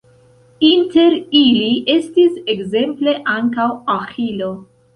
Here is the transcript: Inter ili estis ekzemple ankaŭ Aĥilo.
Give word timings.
Inter 0.69 1.15
ili 1.41 1.67
estis 1.97 2.41
ekzemple 2.55 3.17
ankaŭ 3.37 3.69
Aĥilo. 3.99 4.53